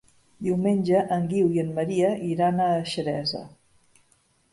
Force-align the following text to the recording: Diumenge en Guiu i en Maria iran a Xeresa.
Diumenge 0.45 1.01
en 1.17 1.27
Guiu 1.33 1.51
i 1.57 1.61
en 1.63 1.69
Maria 1.79 2.09
iran 2.29 2.63
a 2.69 2.71
Xeresa. 2.93 3.43